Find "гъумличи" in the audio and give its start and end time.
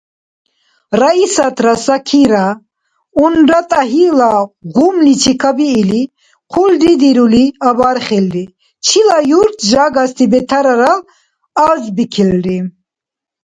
4.75-5.33